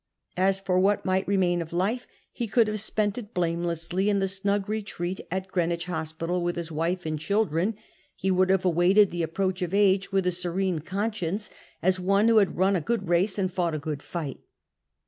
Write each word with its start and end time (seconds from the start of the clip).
As 0.37 0.59
for 0.59 0.79
what 0.79 1.05
might 1.05 1.27
remain 1.27 1.61
of 1.61 1.71
life, 1.71 2.07
he 2.31 2.47
could 2.47 2.67
have 2.67 2.81
spent 2.81 3.19
it 3.19 3.35
blamelessly 3.35 4.09
in 4.09 4.17
the 4.17 4.27
snug 4.27 4.67
retreat 4.67 5.19
of 5.31 5.47
Greenwich 5.49 5.85
Hospital 5.85 6.41
with 6.41 6.55
his 6.55 6.71
wife 6.71 7.05
and 7.05 7.19
children; 7.19 7.75
he 8.15 8.31
would 8.31 8.49
liavc 8.49 8.65
awaited 8.65 9.11
the 9.11 9.21
approach 9.21 9.61
of 9.61 9.75
age 9.75 10.09
wifch 10.11 10.25
a 10.25 10.31
serene 10.31 10.79
conscience, 10.79 11.51
as 11.83 11.99
one 11.99 12.29
who 12.29 12.37
had 12.37 12.57
run 12.57 12.75
a 12.75 12.81
good 12.81 13.07
race 13.09 13.37
and 13.37 13.53
fought 13.53 13.75
a 13.75 13.77
good 13.77 13.99
%ht. 13.99 14.39